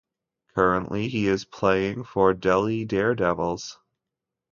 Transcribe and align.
Currently, 0.55 1.09
he 1.09 1.27
is 1.27 1.45
playing 1.45 2.05
for 2.05 2.33
Delhi 2.33 2.85
Daredevils. 2.85 3.77